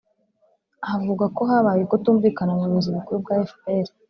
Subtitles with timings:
[0.87, 3.85] havugwa ko habaye ukutumvikana mu buyobozi bukuru bwa fpr